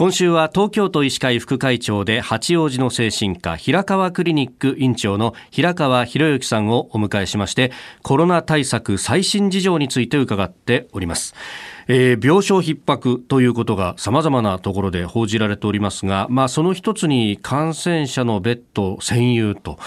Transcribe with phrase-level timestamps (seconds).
[0.00, 7.70] 今週は東京都医師会副会長で八王子の精神科平川クリニック院長の平川博之さんをお迎えしまして
[8.02, 11.34] コロナ対策最新事情について伺っております。
[11.86, 19.78] えー、病床逼迫ということが様々なところで報じられておりますが、まあ、その一つに感染者のベッド占有と、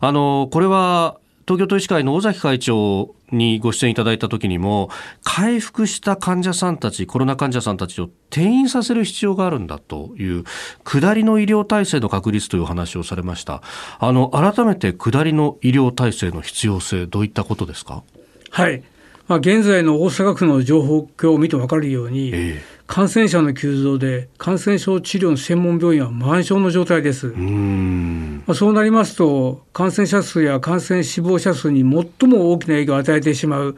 [0.00, 1.20] あの、これは
[1.50, 4.88] 東京都医師会の尾崎会長にご出演いただいた時にも
[5.24, 10.44] 回復した患者さんたちコロナ患者さんたちを転院させる必要があるんだという
[10.84, 13.62] 下りの医療体制の確立という話をされました。
[13.98, 18.04] あの改めて下りの医療体制の必要性どういったことですか？
[18.50, 18.84] はい。
[19.26, 27.28] まあ、現在の大阪府の情報を見て分かるように、えー感染者の急増で感染症治療の専門病院は満床の状態です。
[27.28, 33.76] まあ、そうなりますと感染者数や感染死亡者数に最も大きな影響を与えてしまう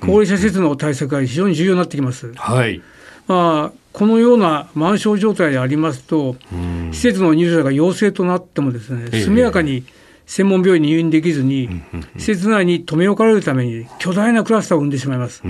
[0.00, 2.32] 高齢者施設の対策が非常に重要になってきます。
[2.32, 2.80] はい、
[3.26, 6.36] まあ、このような満床状態でありますと
[6.92, 9.84] 施設の入所者が陽性となってもですね速やかに、
[10.26, 11.82] 専門病院に入院できずに、
[12.16, 15.42] 施設内に留め置かれるために巨大なクラスターを生んでしまいます。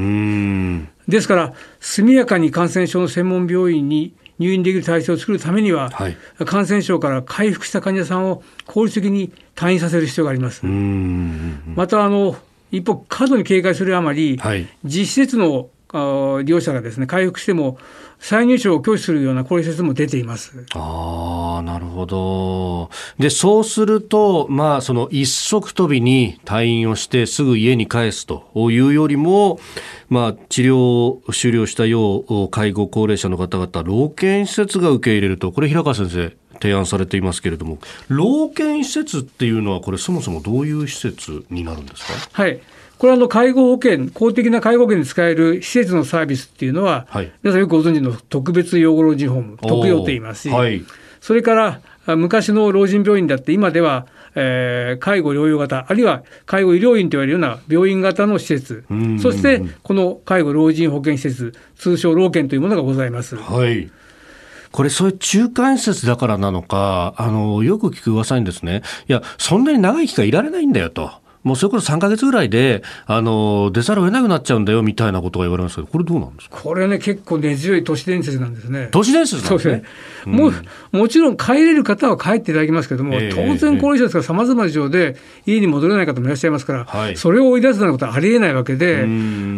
[1.09, 10.65] ですから、速やかに感染症の専門病院に入院できる体制を作るためには、はい、感染症から回復した患者さんを効率的に退院させる必要があります。
[10.67, 12.37] またあの
[12.71, 17.79] 一方、過度に警戒するあまり、はい、実施設の利用者がですね回復しても
[18.19, 20.65] 再入所を拒否するようなこういう説も出ています。
[20.75, 22.91] あなるほど。
[23.19, 29.61] でそうすると、まあ、その一足飛びに退院をしてすぐ家に帰すというよりも、
[30.09, 37.79] まあ、治療を終了した要介護高齢者の方々老健施設が受け入れるとこれ平川先生提案されていますけれども
[38.09, 42.43] 老健施設っていうのはこれそもそもどういう施設になるんですか？
[42.43, 42.61] はい
[42.99, 50.85] これはあの介護保険、公的な介護保険で使える施設のサービスっていうのは、はい、皆さんよくご存知の特別養護老人ホーム、特養と言いますし、はい、
[51.21, 51.81] それから
[52.17, 58.85] 昔の老人病院だって、今では、えー、介護療養型、あるいは介護医療院と言われるような病院型の施設、
[59.21, 63.37] そしてこの介護老人保健施設、通称老健というものがございます。
[63.37, 63.91] はい。
[64.73, 71.11] これ、そういう中間施設だからなのか、あの、よく聞く噂にですね、いや、そんなに長い期間いられないんだよと。
[71.47, 76.61] もうそれこそ3か月ぐらいであの出ざるを得なくなっちゃうんだよみたいなことが言われますけど、これ、どうなんですか？
[76.61, 78.89] これね、結構根強い都市伝説なんですね。
[78.91, 79.83] 都市伝説なんですね。
[80.27, 80.53] うも
[80.91, 89.07] もちろん帰れる方は帰っていただきますけども、えー、当然、高齢者ですから、さまざまな事情で家に戻れない方もいらっしゃいますから、それを追い出すようなことはありえないわけで、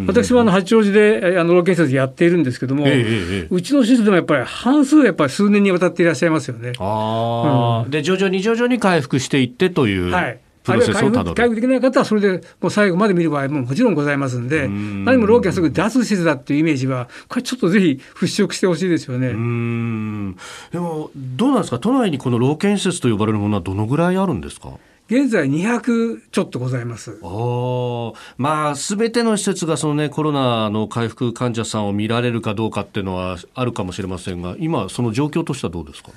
[0.06, 6.72] 私もあの八王子であの老健施設やっているんですけども、えー、うちの施設でもやっぱり半数、やっぱり数年にわたっていらっしゃいますよね。
[6.78, 10.10] あうん、で徐々に徐々に回復していってという。
[10.10, 19.28] はいプロセスをたどる回復できない方はそれでもう最後まで見る場合ももちろんございますんで何も老健はすぐ脱施設だっていうイメージはこれちょっとぜひ払拭してほしいですよね。
[19.28, 21.78] でもどうなんですか？
[21.78, 24.70] 都内にこの老健施設と呼ばれるものはどのぐらいあるんですか？
[25.10, 27.18] 現在200ちょっとございます。
[27.22, 36.10] あまあ、すべての施設がその、ね、コロナの回復患者さんを見られるかどうかっていうのはあるかもしれませんが今、その状況としてはどうですか？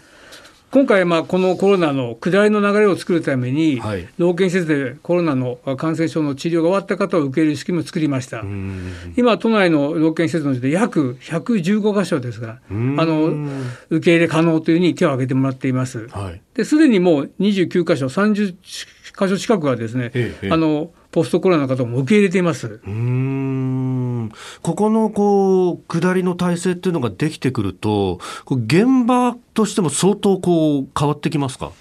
[0.71, 8.41] 今回、まあ、このコロナの下りの流れを作るために、はい、老健施設でコロナの感染症の治療が終わった方を受け入れる仕組みを作りました。
[9.17, 13.49] 今、都内の老健施設の時で約115箇所ですが、あの
[13.89, 16.07] 受け入れ可能というふうに手を挙げてもらっています。
[16.07, 18.55] はい、ですでにもう29箇所、30
[19.11, 22.79] 箇所近くはですね、ええ、あのポストコロナの方も受け入れています。
[24.63, 31.71] うんここのこう下りの体制っていうのができてくると、現場としても相当こう変わってきますか？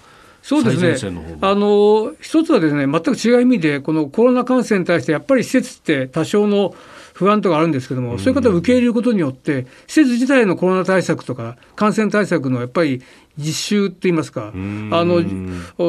[0.41, 6.73] そうですね、あの一つはですね全く違う意味で、このコロナ感染に対して、やっぱり施設って多少の
[7.13, 13.01] 不安とかあるんですけども、そういう方を受け入れることによって、施設自体のコロナ対策とか、感染対策のやっぱり
[13.37, 15.21] 実習って言いますか、あの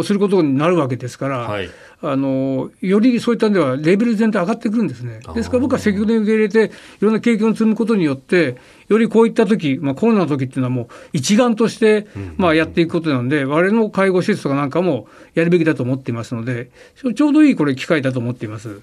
[0.03, 1.69] することになるわけですから、はい、
[2.01, 5.21] あのよりそういったんではレベル全体上がってくるんですね。
[5.35, 8.57] ですから僕は積極的に受け入れて、いろんな経験を積むことによって、
[8.89, 16.71] よりこういった時、まあコロナの時っていうのはもう一丸として、まあやっていくことなんで、我々の介護施設とかなんかもやるべきだと思っていますので、
[17.15, 18.81] ちょうどいいこれ機会だと思っています。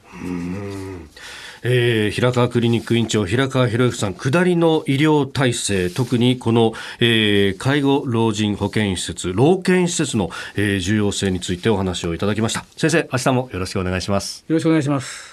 [1.63, 12.65] えー、平川クリニック院長平川博之さん下りの医療体制特にこの、えー、介護老人保健施設老健施設の、えー、重要性についてお話をいただきました。
[12.77, 14.45] 先生明日もよろしくお願いします。
[14.47, 15.28] よろしくお願いします。